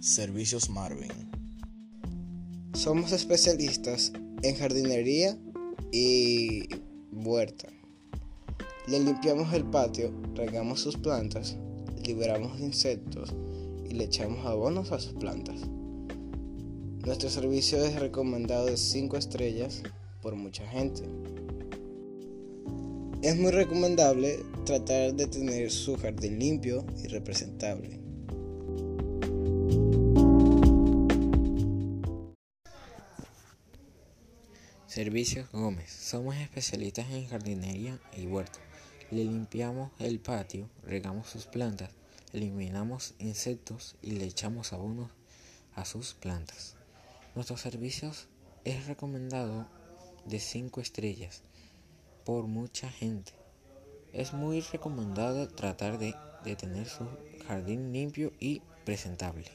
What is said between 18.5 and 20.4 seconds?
de 5 estrellas por